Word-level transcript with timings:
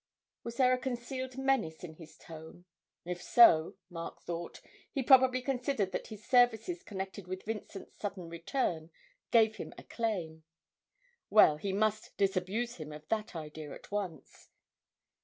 Was 0.43 0.57
there 0.57 0.73
a 0.73 0.79
concealed 0.79 1.37
menace 1.37 1.83
in 1.83 1.93
his 1.93 2.17
tone? 2.17 2.65
If 3.05 3.21
so, 3.21 3.75
Mark 3.87 4.23
thought, 4.23 4.59
he 4.91 5.03
probably 5.03 5.43
considered 5.43 5.91
that 5.91 6.07
his 6.07 6.25
services 6.25 6.81
connected 6.81 7.27
with 7.27 7.43
Vincent's 7.45 7.99
sudden 7.99 8.27
return 8.27 8.89
gave 9.29 9.57
him 9.57 9.75
a 9.77 9.83
claim. 9.83 10.43
Well, 11.29 11.57
he 11.57 11.71
must 11.71 12.17
disabuse 12.17 12.77
him 12.77 12.91
of 12.91 13.07
that 13.09 13.35
idea 13.35 13.75
at 13.75 13.91
once. 13.91 14.49